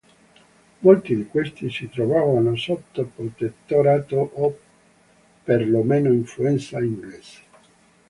Molti 0.79 1.15
di 1.15 1.27
questi 1.27 1.69
si 1.69 1.87
trovavano 1.87 2.55
sotto 2.55 3.05
protettorato 3.05 4.15
o 4.33 4.59
perlomeno 5.43 6.11
influenza 6.11 6.79
inglese. 6.79 7.41